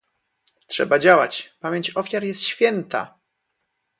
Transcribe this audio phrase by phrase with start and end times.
[0.67, 3.19] Trzeba działać- pamięć ofiar jest święta!"